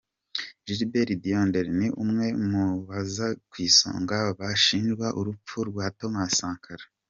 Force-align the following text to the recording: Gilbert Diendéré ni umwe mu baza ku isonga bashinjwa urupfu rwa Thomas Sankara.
Gilbert 0.65 1.11
Diendéré 1.25 1.69
ni 1.79 1.87
umwe 2.03 2.25
mu 2.49 2.65
baza 2.87 3.27
ku 3.49 3.55
isonga 3.67 4.17
bashinjwa 4.39 5.07
urupfu 5.19 5.57
rwa 5.69 5.85
Thomas 5.99 6.31
Sankara. 6.39 6.85